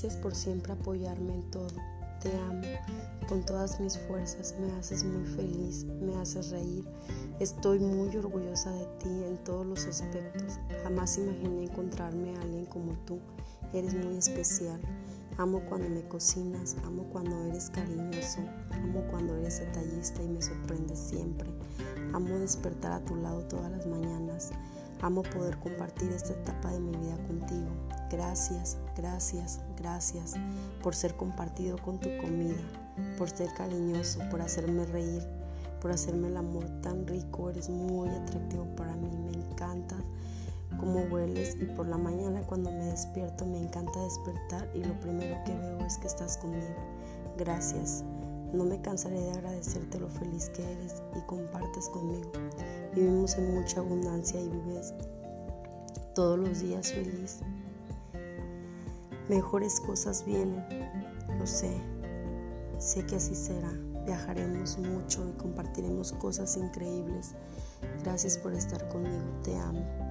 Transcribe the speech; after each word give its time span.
Gracias 0.00 0.22
por 0.22 0.36
siempre 0.36 0.72
apoyarme 0.72 1.34
en 1.34 1.50
todo. 1.50 1.74
Te 2.22 2.30
amo 2.42 2.62
con 3.28 3.44
todas 3.44 3.80
mis 3.80 3.98
fuerzas. 3.98 4.54
Me 4.60 4.70
haces 4.78 5.02
muy 5.02 5.26
feliz, 5.26 5.86
me 5.86 6.14
haces 6.18 6.50
reír. 6.50 6.88
Estoy 7.40 7.80
muy 7.80 8.16
orgullosa 8.16 8.70
de 8.70 8.86
ti 9.00 9.08
en 9.08 9.42
todos 9.42 9.66
los 9.66 9.86
aspectos. 9.86 10.60
Jamás 10.84 11.18
imaginé 11.18 11.64
encontrarme 11.64 12.36
a 12.36 12.42
alguien 12.42 12.66
como 12.66 12.92
tú. 13.06 13.18
Eres 13.72 13.92
muy 13.92 14.18
especial. 14.18 14.80
Amo 15.36 15.62
cuando 15.68 15.88
me 15.88 16.06
cocinas, 16.06 16.76
amo 16.84 17.02
cuando 17.10 17.46
eres 17.46 17.68
cariñoso, 17.68 18.38
amo 18.70 19.02
cuando 19.10 19.34
eres 19.34 19.58
detallista 19.58 20.22
y 20.22 20.28
me 20.28 20.40
sorprendes 20.40 21.00
siempre. 21.00 21.50
Amo 22.12 22.38
despertar 22.38 22.92
a 22.92 23.04
tu 23.04 23.16
lado 23.16 23.42
todas 23.48 23.72
las 23.72 23.84
mañanas. 23.84 24.52
Amo 25.02 25.24
poder 25.24 25.58
compartir 25.58 26.12
esta 26.12 26.34
etapa 26.34 26.70
de 26.70 26.78
mi 26.78 26.92
vida 26.92 27.16
contigo. 27.26 27.97
Gracias, 28.10 28.78
gracias, 28.96 29.60
gracias 29.76 30.34
por 30.82 30.94
ser 30.94 31.14
compartido 31.14 31.76
con 31.76 31.98
tu 31.98 32.08
comida, 32.18 32.56
por 33.18 33.28
ser 33.28 33.52
cariñoso, 33.52 34.20
por 34.30 34.40
hacerme 34.40 34.86
reír, 34.86 35.22
por 35.82 35.90
hacerme 35.90 36.28
el 36.28 36.38
amor 36.38 36.64
tan 36.80 37.06
rico. 37.06 37.50
Eres 37.50 37.68
muy 37.68 38.08
atractivo 38.08 38.64
para 38.76 38.96
mí, 38.96 39.10
me 39.10 39.32
encanta 39.32 39.96
cómo 40.78 41.00
hueles 41.10 41.56
y 41.60 41.66
por 41.66 41.86
la 41.86 41.98
mañana 41.98 42.40
cuando 42.46 42.70
me 42.70 42.84
despierto 42.84 43.44
me 43.44 43.58
encanta 43.58 44.00
despertar 44.00 44.68
y 44.74 44.84
lo 44.84 44.98
primero 45.00 45.36
que 45.44 45.54
veo 45.54 45.78
es 45.86 45.98
que 45.98 46.06
estás 46.06 46.38
conmigo. 46.38 46.76
Gracias. 47.36 48.04
No 48.54 48.64
me 48.64 48.80
cansaré 48.80 49.20
de 49.20 49.30
agradecerte 49.32 50.00
lo 50.00 50.08
feliz 50.08 50.48
que 50.50 50.62
eres 50.62 51.02
y 51.14 51.20
compartes 51.26 51.90
conmigo. 51.90 52.32
Vivimos 52.94 53.36
en 53.36 53.54
mucha 53.54 53.80
abundancia 53.80 54.40
y 54.40 54.48
vives 54.48 54.94
todos 56.14 56.38
los 56.38 56.60
días 56.60 56.90
feliz. 56.90 57.40
Mejores 59.28 59.80
cosas 59.80 60.24
vienen, 60.24 60.64
lo 61.38 61.46
sé. 61.46 61.70
Sé 62.78 63.04
que 63.04 63.16
así 63.16 63.34
será. 63.34 63.72
Viajaremos 64.06 64.78
mucho 64.78 65.28
y 65.28 65.32
compartiremos 65.32 66.12
cosas 66.12 66.56
increíbles. 66.56 67.34
Gracias 68.02 68.38
por 68.38 68.54
estar 68.54 68.88
conmigo. 68.88 69.40
Te 69.42 69.54
amo. 69.58 70.07